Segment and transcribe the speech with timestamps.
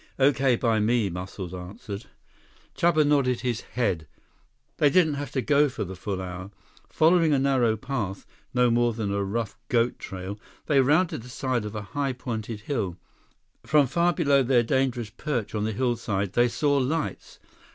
[0.19, 2.07] "Okay by me," Muscles answered.
[2.75, 4.07] Chuba nodded his head.
[4.77, 6.49] They didn't have to go for the full hour.
[6.89, 11.65] Following a narrow path, no more than a rough goat trail, they rounded the side
[11.65, 12.97] of a high pointed hill.
[13.63, 17.37] From far below their dangerous perch on the hillside, they saw lights.